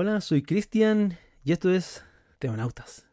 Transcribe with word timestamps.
Hola, 0.00 0.20
soy 0.20 0.42
Cristian 0.42 1.18
y 1.42 1.50
esto 1.50 1.70
es 1.70 2.04
Teonautas. 2.38 3.08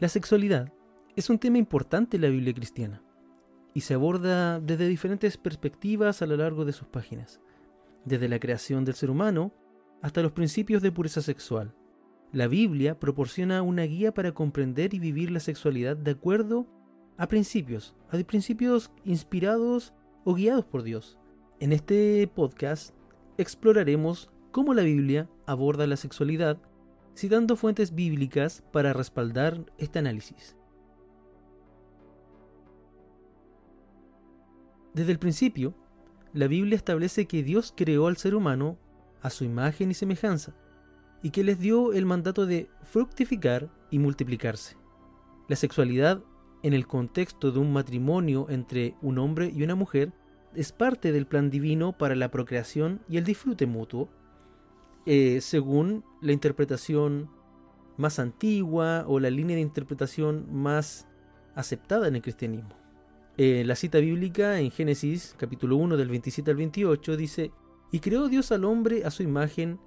La 0.00 0.08
sexualidad 0.08 0.72
es 1.14 1.30
un 1.30 1.38
tema 1.38 1.58
importante 1.58 2.16
en 2.16 2.22
la 2.22 2.28
Biblia 2.28 2.52
cristiana 2.52 3.00
y 3.72 3.82
se 3.82 3.94
aborda 3.94 4.58
desde 4.58 4.88
diferentes 4.88 5.36
perspectivas 5.36 6.22
a 6.22 6.26
lo 6.26 6.36
largo 6.36 6.64
de 6.64 6.72
sus 6.72 6.88
páginas, 6.88 7.40
desde 8.04 8.28
la 8.28 8.38
creación 8.38 8.84
del 8.84 8.94
ser 8.94 9.10
humano 9.10 9.52
hasta 10.02 10.22
los 10.22 10.32
principios 10.32 10.82
de 10.82 10.92
pureza 10.92 11.20
sexual. 11.22 11.74
La 12.32 12.46
Biblia 12.46 12.98
proporciona 12.98 13.62
una 13.62 13.82
guía 13.82 14.14
para 14.14 14.32
comprender 14.32 14.94
y 14.94 14.98
vivir 14.98 15.30
la 15.30 15.40
sexualidad 15.40 15.96
de 15.96 16.12
acuerdo 16.12 16.66
a 17.16 17.26
principios, 17.26 17.96
a 18.10 18.18
principios 18.18 18.90
inspirados 19.04 19.92
o 20.24 20.34
guiados 20.34 20.64
por 20.64 20.82
Dios. 20.82 21.18
En 21.58 21.72
este 21.72 22.26
podcast 22.34 22.94
exploraremos 23.36 24.30
cómo 24.52 24.74
la 24.74 24.82
Biblia 24.82 25.28
aborda 25.46 25.86
la 25.86 25.96
sexualidad 25.96 26.58
citando 27.16 27.56
fuentes 27.56 27.94
bíblicas 27.94 28.62
para 28.72 28.92
respaldar 28.92 29.66
este 29.76 29.98
análisis. 29.98 30.56
Desde 34.94 35.12
el 35.12 35.18
principio, 35.18 35.74
la 36.32 36.46
Biblia 36.46 36.76
establece 36.76 37.26
que 37.26 37.42
Dios 37.42 37.72
creó 37.76 38.06
al 38.06 38.16
ser 38.16 38.34
humano 38.34 38.78
a 39.22 39.30
su 39.30 39.44
imagen 39.44 39.90
y 39.90 39.94
semejanza, 39.94 40.54
y 41.22 41.30
que 41.30 41.44
les 41.44 41.58
dio 41.58 41.92
el 41.92 42.06
mandato 42.06 42.46
de 42.46 42.70
fructificar 42.82 43.68
y 43.90 43.98
multiplicarse. 43.98 44.76
La 45.48 45.56
sexualidad, 45.56 46.22
en 46.62 46.74
el 46.74 46.86
contexto 46.86 47.50
de 47.50 47.58
un 47.58 47.72
matrimonio 47.72 48.46
entre 48.48 48.94
un 49.02 49.18
hombre 49.18 49.52
y 49.54 49.62
una 49.62 49.74
mujer, 49.74 50.12
es 50.54 50.72
parte 50.72 51.12
del 51.12 51.26
plan 51.26 51.50
divino 51.50 51.96
para 51.96 52.14
la 52.14 52.30
procreación 52.30 53.00
y 53.08 53.16
el 53.16 53.24
disfrute 53.24 53.66
mutuo, 53.66 54.08
eh, 55.06 55.40
según 55.40 56.04
la 56.20 56.32
interpretación 56.32 57.30
más 57.96 58.18
antigua 58.18 59.04
o 59.06 59.20
la 59.20 59.30
línea 59.30 59.56
de 59.56 59.62
interpretación 59.62 60.46
más 60.52 61.06
aceptada 61.54 62.08
en 62.08 62.16
el 62.16 62.22
cristianismo. 62.22 62.79
Eh, 63.36 63.62
la 63.64 63.74
cita 63.74 63.98
bíblica 63.98 64.60
en 64.60 64.70
Génesis 64.70 65.34
capítulo 65.38 65.76
1 65.76 65.96
del 65.96 66.08
27 66.08 66.50
al 66.50 66.56
28 66.56 67.16
dice, 67.16 67.52
y 67.92 68.00
creó 68.00 68.28
Dios 68.28 68.52
al 68.52 68.64
hombre 68.64 69.04
a 69.04 69.10
su 69.10 69.22
imagen, 69.22 69.78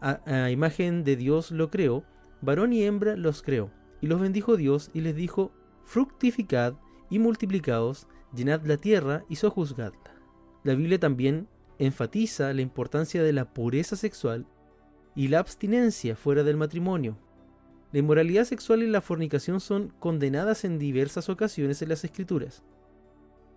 a, 0.00 0.20
a 0.26 0.50
imagen 0.50 1.02
de 1.02 1.16
Dios 1.16 1.50
lo 1.50 1.70
creó, 1.70 2.04
varón 2.40 2.72
y 2.72 2.84
hembra 2.84 3.16
los 3.16 3.42
creó, 3.42 3.70
y 4.00 4.06
los 4.06 4.20
bendijo 4.20 4.56
Dios 4.56 4.90
y 4.94 5.00
les 5.00 5.16
dijo, 5.16 5.52
fructificad 5.84 6.74
y 7.10 7.18
multiplicaos, 7.18 8.06
llenad 8.34 8.64
la 8.64 8.76
tierra 8.76 9.24
y 9.28 9.36
sojuzgadla. 9.36 10.14
La 10.62 10.74
Biblia 10.74 11.00
también 11.00 11.48
enfatiza 11.78 12.52
la 12.52 12.60
importancia 12.60 13.22
de 13.22 13.32
la 13.32 13.52
pureza 13.52 13.96
sexual 13.96 14.46
y 15.16 15.28
la 15.28 15.38
abstinencia 15.38 16.14
fuera 16.14 16.44
del 16.44 16.56
matrimonio. 16.56 17.18
La 17.92 17.98
inmoralidad 17.98 18.44
sexual 18.44 18.82
y 18.82 18.86
la 18.86 19.00
fornicación 19.00 19.60
son 19.60 19.88
condenadas 19.98 20.64
en 20.64 20.78
diversas 20.78 21.28
ocasiones 21.28 21.82
en 21.82 21.88
las 21.88 22.04
escrituras. 22.04 22.62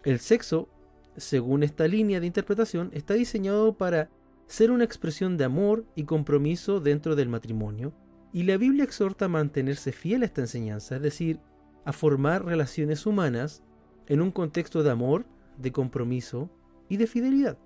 El 0.03 0.19
sexo, 0.19 0.69
según 1.15 1.63
esta 1.63 1.87
línea 1.87 2.19
de 2.19 2.27
interpretación, 2.27 2.89
está 2.93 3.13
diseñado 3.13 3.77
para 3.77 4.09
ser 4.47 4.71
una 4.71 4.83
expresión 4.83 5.37
de 5.37 5.45
amor 5.45 5.85
y 5.95 6.03
compromiso 6.03 6.79
dentro 6.79 7.15
del 7.15 7.29
matrimonio, 7.29 7.93
y 8.33 8.43
la 8.43 8.57
Biblia 8.57 8.83
exhorta 8.83 9.25
a 9.25 9.29
mantenerse 9.29 9.91
fiel 9.91 10.23
a 10.23 10.25
esta 10.25 10.41
enseñanza, 10.41 10.97
es 10.97 11.01
decir, 11.01 11.39
a 11.85 11.93
formar 11.93 12.45
relaciones 12.45 13.05
humanas 13.05 13.63
en 14.07 14.21
un 14.21 14.31
contexto 14.31 14.83
de 14.83 14.91
amor, 14.91 15.25
de 15.57 15.71
compromiso 15.71 16.49
y 16.89 16.97
de 16.97 17.07
fidelidad. 17.07 17.57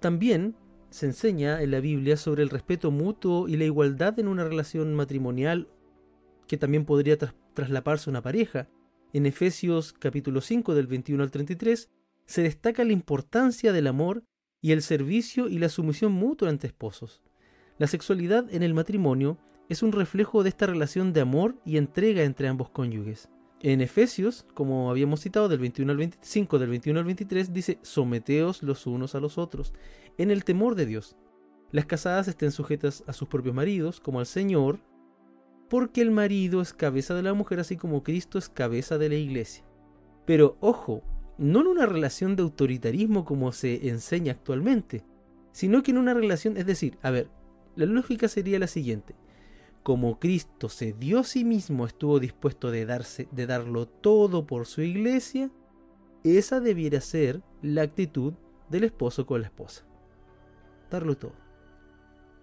También 0.00 0.56
se 0.90 1.06
enseña 1.06 1.62
en 1.62 1.70
la 1.70 1.80
Biblia 1.80 2.16
sobre 2.16 2.42
el 2.42 2.50
respeto 2.50 2.90
mutuo 2.90 3.48
y 3.48 3.56
la 3.56 3.64
igualdad 3.64 4.18
en 4.18 4.28
una 4.28 4.44
relación 4.44 4.94
matrimonial 4.94 5.68
que 6.46 6.56
también 6.56 6.84
podría 6.84 7.18
traslaparse 7.54 8.08
a 8.08 8.12
una 8.12 8.22
pareja. 8.22 8.68
En 9.16 9.24
Efesios 9.24 9.94
capítulo 9.94 10.42
5 10.42 10.74
del 10.74 10.88
21 10.88 11.22
al 11.22 11.30
33 11.30 11.88
se 12.26 12.42
destaca 12.42 12.84
la 12.84 12.92
importancia 12.92 13.72
del 13.72 13.86
amor 13.86 14.24
y 14.60 14.72
el 14.72 14.82
servicio 14.82 15.48
y 15.48 15.56
la 15.56 15.70
sumisión 15.70 16.12
mutua 16.12 16.50
entre 16.50 16.68
esposos. 16.68 17.22
La 17.78 17.86
sexualidad 17.86 18.52
en 18.52 18.62
el 18.62 18.74
matrimonio 18.74 19.38
es 19.70 19.82
un 19.82 19.92
reflejo 19.92 20.42
de 20.42 20.50
esta 20.50 20.66
relación 20.66 21.14
de 21.14 21.22
amor 21.22 21.56
y 21.64 21.78
entrega 21.78 22.24
entre 22.24 22.46
ambos 22.48 22.68
cónyuges. 22.68 23.30
En 23.62 23.80
Efesios, 23.80 24.44
como 24.52 24.90
habíamos 24.90 25.22
citado 25.22 25.48
del 25.48 25.60
21 25.60 25.92
al 25.92 25.96
25, 25.96 26.58
del 26.58 26.68
21 26.68 26.98
al 26.98 27.06
23, 27.06 27.54
dice, 27.54 27.78
someteos 27.80 28.62
los 28.62 28.86
unos 28.86 29.14
a 29.14 29.20
los 29.20 29.38
otros, 29.38 29.72
en 30.18 30.30
el 30.30 30.44
temor 30.44 30.74
de 30.74 30.84
Dios. 30.84 31.16
Las 31.72 31.86
casadas 31.86 32.28
estén 32.28 32.52
sujetas 32.52 33.02
a 33.06 33.14
sus 33.14 33.28
propios 33.28 33.54
maridos, 33.54 33.98
como 33.98 34.20
al 34.20 34.26
Señor, 34.26 34.78
porque 35.68 36.00
el 36.00 36.10
marido 36.10 36.60
es 36.60 36.72
cabeza 36.72 37.14
de 37.14 37.22
la 37.22 37.34
mujer, 37.34 37.60
así 37.60 37.76
como 37.76 38.02
Cristo 38.02 38.38
es 38.38 38.48
cabeza 38.48 38.98
de 38.98 39.08
la 39.08 39.16
iglesia. 39.16 39.64
Pero 40.24 40.56
ojo, 40.60 41.02
no 41.38 41.60
en 41.60 41.66
una 41.66 41.86
relación 41.86 42.36
de 42.36 42.42
autoritarismo 42.42 43.24
como 43.24 43.52
se 43.52 43.88
enseña 43.88 44.32
actualmente, 44.32 45.04
sino 45.52 45.82
que 45.82 45.90
en 45.90 45.98
una 45.98 46.14
relación, 46.14 46.56
es 46.56 46.66
decir, 46.66 46.98
a 47.02 47.10
ver, 47.10 47.28
la 47.74 47.86
lógica 47.86 48.28
sería 48.28 48.58
la 48.58 48.66
siguiente 48.66 49.14
como 49.86 50.18
Cristo 50.18 50.68
se 50.68 50.94
dio 50.94 51.20
a 51.20 51.22
sí 51.22 51.44
mismo, 51.44 51.86
estuvo 51.86 52.18
dispuesto 52.18 52.72
de, 52.72 52.86
darse, 52.86 53.28
de 53.30 53.46
darlo 53.46 53.86
todo 53.86 54.44
por 54.44 54.66
su 54.66 54.82
iglesia, 54.82 55.48
esa 56.24 56.58
debiera 56.58 57.00
ser 57.00 57.40
la 57.62 57.82
actitud 57.82 58.34
del 58.68 58.82
esposo 58.82 59.26
con 59.26 59.42
la 59.42 59.46
esposa. 59.46 59.86
Darlo 60.90 61.16
todo. 61.16 61.36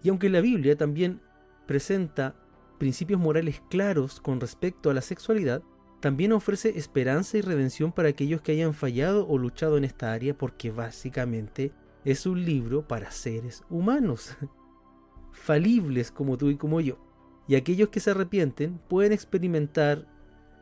Y 0.02 0.08
aunque 0.08 0.30
la 0.30 0.40
Biblia 0.40 0.74
también 0.78 1.20
presenta 1.66 2.34
principios 2.78 3.20
morales 3.20 3.62
claros 3.70 4.20
con 4.20 4.40
respecto 4.40 4.90
a 4.90 4.94
la 4.94 5.00
sexualidad, 5.00 5.62
también 6.00 6.32
ofrece 6.32 6.78
esperanza 6.78 7.38
y 7.38 7.40
redención 7.40 7.92
para 7.92 8.10
aquellos 8.10 8.42
que 8.42 8.52
hayan 8.52 8.74
fallado 8.74 9.26
o 9.26 9.38
luchado 9.38 9.78
en 9.78 9.84
esta 9.84 10.12
área 10.12 10.36
porque 10.36 10.70
básicamente 10.70 11.72
es 12.04 12.26
un 12.26 12.44
libro 12.44 12.86
para 12.86 13.10
seres 13.10 13.62
humanos, 13.70 14.36
falibles 15.32 16.10
como 16.10 16.36
tú 16.36 16.50
y 16.50 16.56
como 16.56 16.80
yo 16.80 16.98
y 17.46 17.56
aquellos 17.56 17.88
que 17.88 18.00
se 18.00 18.10
arrepienten 18.10 18.78
pueden 18.88 19.12
experimentar 19.12 20.06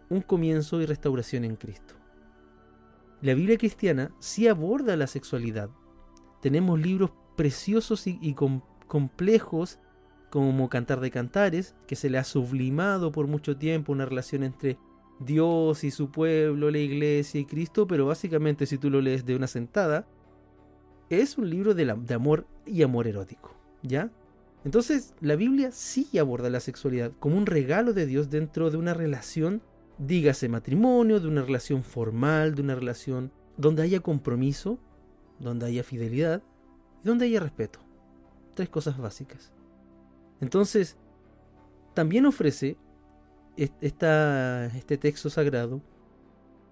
un 0.09 0.21
comienzo 0.21 0.81
y 0.81 0.87
restauración 0.87 1.45
en 1.45 1.57
Cristo. 1.57 1.95
La 3.21 3.35
Biblia 3.35 3.57
cristiana 3.57 4.13
sí 4.19 4.49
aborda 4.49 4.97
la 4.97 5.07
sexualidad. 5.07 5.71
Tenemos 6.41 6.81
libros 6.81 7.13
preciosos 7.37 8.07
y, 8.07 8.35
complejos 8.89 9.79
como 10.33 10.71
Cantar 10.71 11.01
de 11.01 11.11
Cantares, 11.11 11.75
que 11.87 11.95
se 11.95 12.09
le 12.09 12.17
ha 12.17 12.25
sublimado 12.25 13.13
por 13.13 13.27
mucho 13.27 13.59
tiempo 13.59 13.93
una 13.93 14.07
relación 14.07 14.45
entre 14.45 14.79
Dios 15.21 15.85
y 15.85 15.91
su 15.91 16.11
pueblo, 16.11 16.71
la 16.71 16.79
iglesia 16.79 17.39
y 17.39 17.45
Cristo, 17.45 17.87
pero 17.87 18.07
básicamente 18.07 18.65
si 18.65 18.79
tú 18.79 18.89
lo 18.89 19.03
lees 19.03 19.27
de 19.27 19.37
una 19.37 19.47
sentada, 19.47 20.07
es 21.11 21.37
un 21.37 21.51
libro 21.51 21.75
de, 21.75 21.85
de 21.85 22.15
amor 22.15 22.47
y 22.65 22.83
amor 22.83 23.09
erótico, 23.09 23.55
¿ya? 23.83 24.11
Entonces, 24.65 25.13
la 25.21 25.37
Biblia 25.37 25.71
sí 25.71 26.09
aborda 26.19 26.49
la 26.49 26.61
sexualidad 26.61 27.13
como 27.21 27.37
un 27.37 27.45
regalo 27.45 27.93
de 27.93 28.07
Dios 28.07 28.31
dentro 28.31 28.71
de 28.71 28.79
una 28.79 28.95
relación, 28.95 29.61
dígase 29.99 30.49
matrimonio, 30.49 31.21
de 31.21 31.29
una 31.29 31.43
relación 31.43 31.85
formal, 31.85 32.55
de 32.55 32.63
una 32.63 32.75
relación 32.75 33.33
donde 33.59 33.83
haya 33.83 34.01
compromiso, 34.01 34.79
donde 35.41 35.67
haya 35.67 35.85
fidelidad 35.85 36.43
y 37.05 37.09
donde 37.09 37.27
haya 37.27 37.41
respeto. 37.41 37.81
Tres 38.55 38.71
cosas 38.71 38.97
básicas. 38.97 39.53
Entonces, 40.43 40.99
también 41.95 42.27
ofrece 42.27 42.77
este 43.57 44.99
texto 44.99 45.31
sagrado 45.31 45.81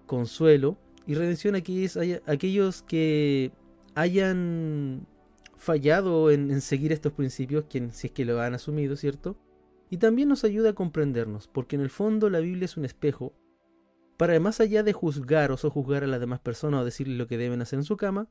consuelo 0.05 0.77
y 1.07 1.15
redención 1.15 1.55
a 1.55 1.59
aquellos 1.59 2.83
que 2.83 3.53
hayan 3.95 5.07
fallado 5.55 6.31
en, 6.31 6.59
seguir 6.59 6.91
estos 6.91 7.13
principios, 7.13 7.63
si 7.69 8.07
es 8.07 8.11
que 8.11 8.25
lo 8.25 8.41
han 8.41 8.55
asumido, 8.55 8.97
¿cierto? 8.97 9.37
Y 9.89 9.97
también 9.97 10.27
nos 10.27 10.43
ayuda 10.43 10.71
a 10.71 10.75
comprendernos, 10.75 11.47
porque 11.47 11.77
en 11.77 11.81
el 11.81 11.89
fondo 11.89 12.29
la 12.29 12.39
Biblia 12.39 12.65
es 12.65 12.75
un 12.75 12.83
espejo 12.83 13.33
para 14.17 14.37
más 14.41 14.59
allá 14.59 14.83
de 14.83 14.91
juzgar 14.91 15.49
o 15.51 15.57
sojuzgar 15.57 16.03
a 16.03 16.07
las 16.07 16.19
demás 16.19 16.41
personas 16.41 16.81
o 16.81 16.85
decirles 16.85 17.17
lo 17.17 17.27
que 17.27 17.37
deben 17.37 17.61
hacer 17.61 17.79
en 17.79 17.85
su 17.85 17.95
cama, 17.95 18.27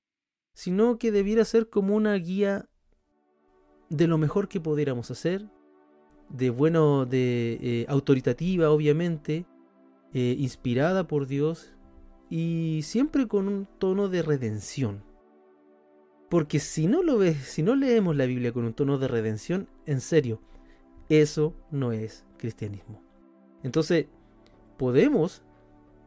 sino 0.55 0.99
que 0.99 1.13
debiera 1.13 1.47
ser 1.47 1.71
como 1.71 1.97
una 1.97 2.15
guía 2.17 2.69
de 3.91 4.07
lo 4.07 4.17
mejor 4.19 4.49
que 4.49 4.61
pudiéramos 4.61 5.11
hacer, 5.11 5.47
de 6.31 6.49
bueno, 6.51 7.07
de 7.07 7.59
eh, 7.61 7.87
autoritativa, 7.89 8.71
obviamente, 8.71 9.47
eh, 10.15 10.37
inspirada 10.39 11.07
por 11.07 11.27
Dios 11.27 11.75
y 12.31 12.81
siempre 12.85 13.27
con 13.27 13.49
un 13.49 13.69
tono 13.79 14.09
de 14.09 14.23
redención. 14.23 15.03
Porque 16.31 16.61
si 16.61 16.87
no 16.87 17.03
lo 17.03 17.19
ves, 17.19 17.39
si 17.39 17.63
no 17.63 17.75
leemos 17.75 18.17
la 18.17 18.27
Biblia 18.27 18.53
con 18.53 18.65
un 18.65 18.73
tono 18.73 18.99
de 18.99 19.09
redención, 19.09 19.69
en 19.87 20.01
serio, 20.01 20.41
eso 21.09 21.55
no 21.73 21.91
es 21.91 22.25
cristianismo. 22.39 23.03
Entonces, 23.65 24.07
podemos, 24.79 25.43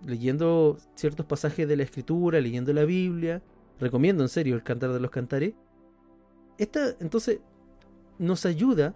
leyendo 0.05 0.77
ciertos 0.95 1.25
pasajes 1.25 1.67
de 1.67 1.75
la 1.75 1.83
Escritura, 1.83 2.39
leyendo 2.39 2.71
la 2.71 2.85
Biblia, 2.85 3.43
recomiendo 3.79 4.23
en 4.23 4.29
serio 4.29 4.55
el 4.55 4.63
Cantar 4.63 4.93
de 4.93 5.01
los 5.01 5.11
Cantares, 5.11 5.53
esta 6.57 6.95
entonces 7.01 7.41
nos 8.19 8.45
ayuda 8.45 8.95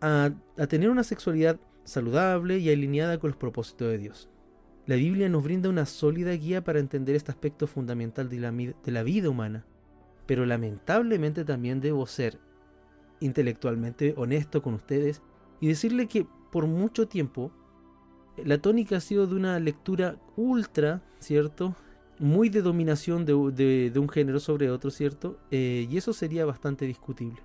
a, 0.00 0.32
tener 0.68 0.90
una 0.90 1.04
sexualidad 1.04 1.58
saludable 1.84 2.58
y 2.58 2.70
alineada 2.70 3.18
con 3.18 3.30
los 3.30 3.36
propósitos 3.36 3.88
de 3.88 3.98
Dios. 3.98 4.28
La 4.86 4.96
Biblia 4.96 5.28
nos 5.28 5.42
brinda 5.42 5.70
una 5.70 5.86
sólida 5.86 6.32
guía 6.32 6.62
para 6.62 6.78
entender 6.78 7.16
este 7.16 7.30
aspecto 7.30 7.66
fundamental 7.66 8.28
de 8.28 8.38
la, 8.38 8.52
de 8.52 8.92
la 8.92 9.02
vida 9.02 9.30
humana, 9.30 9.64
pero 10.26 10.44
lamentablemente 10.44 11.44
también 11.44 11.80
debo 11.80 12.06
ser 12.06 12.38
intelectualmente 13.20 14.14
honesto 14.16 14.62
con 14.62 14.74
ustedes 14.74 15.22
y 15.60 15.68
decirle 15.68 16.06
que 16.06 16.26
por 16.50 16.66
mucho 16.66 17.08
tiempo 17.08 17.50
la 18.36 18.58
tónica 18.58 18.96
ha 18.96 19.00
sido 19.00 19.26
de 19.26 19.36
una 19.36 19.58
lectura 19.60 20.16
ultra, 20.36 21.02
¿cierto? 21.18 21.74
Muy 22.18 22.48
de 22.48 22.62
dominación 22.62 23.24
de, 23.24 23.34
un 23.34 24.08
género 24.08 24.40
sobre 24.40 24.70
otro, 24.70 24.90
¿cierto? 24.90 25.38
Eh, 25.50 25.86
y 25.90 25.96
eso 25.96 26.12
sería 26.12 26.44
bastante 26.44 26.86
discutible. 26.86 27.40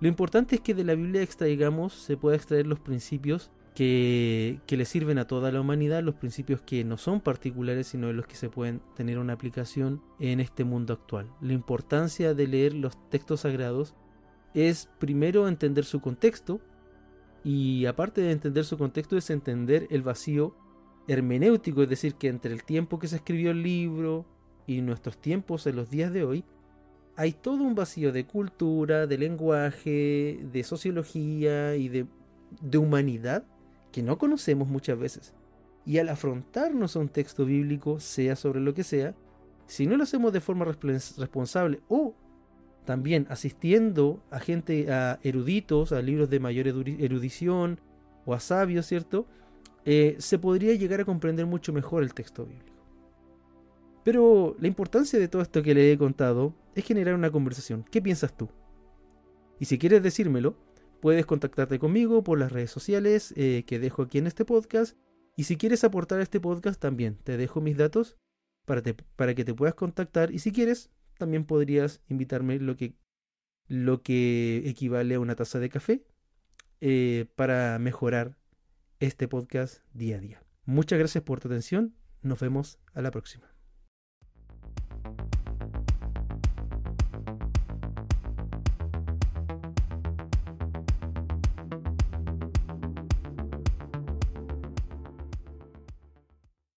Lo 0.00 0.08
importante 0.08 0.56
es 0.56 0.60
que 0.60 0.74
de 0.74 0.84
la 0.84 0.94
Biblia 0.94 1.22
extraigamos, 1.22 1.94
se 1.94 2.16
pueda 2.16 2.36
extraer 2.36 2.66
los 2.66 2.80
principios 2.80 3.50
que, 3.74 4.60
que, 4.66 4.76
le 4.76 4.84
sirven 4.84 5.18
a 5.18 5.26
toda 5.26 5.52
la 5.52 5.60
humanidad, 5.60 6.02
los 6.02 6.14
principios 6.14 6.60
que 6.60 6.84
no 6.84 6.96
son 6.96 7.20
particulares, 7.20 7.88
sino 7.88 8.06
de 8.06 8.12
los 8.14 8.26
que 8.26 8.36
se 8.36 8.48
pueden 8.48 8.80
tener 8.94 9.18
una 9.18 9.34
aplicación 9.34 10.02
en 10.18 10.40
este 10.40 10.64
mundo 10.64 10.94
actual. 10.94 11.30
La 11.40 11.52
importancia 11.52 12.34
de 12.34 12.46
leer 12.46 12.74
los 12.74 12.96
textos 13.10 13.40
sagrados 13.40 13.94
es 14.54 14.88
primero 14.98 15.48
entender 15.48 15.84
su 15.84 16.00
contexto, 16.00 16.60
y 17.44 17.86
aparte 17.86 18.22
de 18.22 18.32
entender 18.32 18.64
su 18.64 18.76
contexto 18.76 19.16
es 19.16 19.30
entender 19.30 19.86
el 19.90 20.02
vacío 20.02 20.56
hermenéutico, 21.06 21.82
es 21.82 21.88
decir, 21.88 22.16
que 22.16 22.26
entre 22.26 22.52
el 22.52 22.64
tiempo 22.64 22.98
que 22.98 23.06
se 23.06 23.16
escribió 23.16 23.52
el 23.52 23.62
libro 23.62 24.26
y 24.66 24.80
nuestros 24.80 25.16
tiempos 25.18 25.66
en 25.68 25.76
los 25.76 25.88
días 25.88 26.12
de 26.12 26.24
hoy, 26.24 26.44
hay 27.16 27.32
todo 27.32 27.64
un 27.64 27.74
vacío 27.74 28.12
de 28.12 28.26
cultura, 28.26 29.06
de 29.06 29.18
lenguaje, 29.18 30.38
de 30.52 30.62
sociología 30.62 31.74
y 31.76 31.88
de, 31.88 32.06
humanidad 32.78 33.44
que 33.90 34.02
no 34.02 34.18
conocemos 34.18 34.68
muchas 34.68 34.98
veces. 34.98 35.34
Y 35.86 35.98
al 35.98 36.10
afrontarnos 36.10 36.94
a 36.94 36.98
un 36.98 37.08
texto 37.08 37.46
bíblico, 37.46 38.00
sea 38.00 38.36
sobre 38.36 38.60
lo 38.60 38.74
que 38.74 38.84
sea, 38.84 39.14
si 39.66 39.86
no 39.86 39.96
lo 39.96 40.02
hacemos 40.02 40.32
de 40.32 40.40
forma 40.40 40.64
responsable 40.64 41.80
o 41.88 42.14
también 42.84 43.26
asistiendo 43.30 44.22
a 44.30 44.38
gente, 44.38 44.92
a 44.92 45.18
eruditos, 45.22 45.92
a 45.92 46.02
libros 46.02 46.28
de 46.28 46.38
mayor 46.38 46.68
erudición 46.68 47.80
o 48.26 48.34
a 48.34 48.40
sabios, 48.40 48.86
¿cierto? 48.86 49.26
Eh, 49.84 50.16
se 50.18 50.38
podría 50.38 50.74
llegar 50.74 51.00
a 51.00 51.04
comprender 51.04 51.46
mucho 51.46 51.72
mejor 51.72 52.02
el 52.02 52.12
texto 52.12 52.44
bíblico. 52.44 52.72
Pero 54.04 54.54
la 54.60 54.68
importancia 54.68 55.18
de 55.18 55.28
todo 55.28 55.42
esto 55.42 55.62
que 55.62 55.74
le 55.74 55.92
he 55.92 55.98
contado 55.98 56.54
es 56.76 56.84
generar 56.84 57.14
una 57.14 57.32
conversación. 57.32 57.84
¿Qué 57.90 58.00
piensas 58.00 58.36
tú? 58.36 58.48
Y 59.58 59.64
si 59.64 59.78
quieres 59.78 60.02
decírmelo, 60.02 60.56
Puedes 61.00 61.26
contactarte 61.26 61.78
conmigo 61.78 62.24
por 62.24 62.38
las 62.38 62.52
redes 62.52 62.70
sociales 62.70 63.32
eh, 63.36 63.64
que 63.66 63.78
dejo 63.78 64.02
aquí 64.02 64.18
en 64.18 64.26
este 64.26 64.44
podcast. 64.44 64.96
Y 65.36 65.44
si 65.44 65.56
quieres 65.56 65.84
aportar 65.84 66.20
a 66.20 66.22
este 66.22 66.40
podcast 66.40 66.80
también, 66.80 67.16
te 67.22 67.36
dejo 67.36 67.60
mis 67.60 67.76
datos 67.76 68.16
para, 68.64 68.82
que 68.82 69.44
te 69.44 69.54
puedas 69.54 69.74
contactar. 69.74 70.32
Y 70.32 70.38
si 70.38 70.52
quieres, 70.52 70.90
también 71.18 71.44
podrías 71.44 72.02
invitarme 72.08 72.58
lo 72.58 72.76
que, 72.76 72.96
lo 73.68 74.02
que 74.02 74.62
equivale 74.64 75.16
a 75.16 75.20
una 75.20 75.36
taza 75.36 75.58
de 75.58 75.68
café 75.68 76.02
eh, 76.80 77.26
para 77.36 77.78
mejorar 77.78 78.38
este 78.98 79.28
podcast 79.28 79.82
día 79.92 80.16
a 80.16 80.20
día. 80.20 80.42
Muchas 80.64 80.98
gracias 80.98 81.22
por 81.22 81.40
tu 81.40 81.48
atención. 81.48 81.94
Nos 82.22 82.40
vemos 82.40 82.78
a 82.94 83.02
la 83.02 83.10
próxima. 83.10 83.55